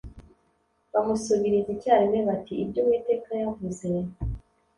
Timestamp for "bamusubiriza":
0.93-1.69